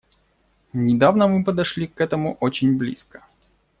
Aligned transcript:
Недавно 0.73 1.27
мы 1.27 1.43
подошли 1.43 1.85
к 1.85 2.01
этому 2.01 2.33
очень 2.39 2.75
близко. 2.75 3.23